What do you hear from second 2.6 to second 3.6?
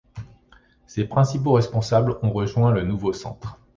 le Nouveau Centre.